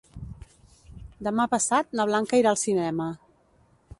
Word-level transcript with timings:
Demà 1.27 1.45
passat 1.51 1.91
na 1.99 2.07
Blanca 2.11 2.41
irà 2.43 2.53
al 2.55 2.61
cinema. 2.65 3.13